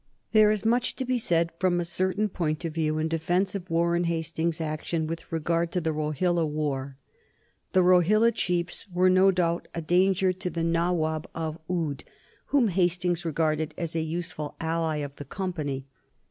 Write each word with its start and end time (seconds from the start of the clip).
There 0.31 0.49
is 0.49 0.65
much 0.65 0.95
to 0.95 1.05
be 1.05 1.19
said 1.19 1.51
from 1.59 1.79
a 1.79 1.85
certain 1.85 2.27
point 2.27 2.65
of 2.65 2.73
view 2.73 2.97
in 2.97 3.07
defence 3.07 3.53
of 3.53 3.69
Warren 3.69 4.05
Hastings's 4.05 4.59
action 4.59 5.05
with 5.05 5.31
regard 5.31 5.71
to 5.73 5.79
the 5.79 5.91
Rohilla 5.93 6.43
war. 6.43 6.97
The 7.73 7.83
Rohilla 7.83 8.31
chiefs 8.31 8.87
were 8.91 9.11
no 9.11 9.29
doubt 9.29 9.67
a 9.75 9.81
danger 9.83 10.33
to 10.33 10.49
the 10.49 10.63
Nawab 10.63 11.29
of 11.35 11.59
Oude, 11.69 12.03
whom 12.47 12.69
Hastings 12.69 13.25
regarded 13.25 13.75
as 13.77 13.95
a 13.95 14.01
useful 14.01 14.55
ally 14.59 14.97
of 15.05 15.15
the 15.17 15.25
Company. 15.25 15.85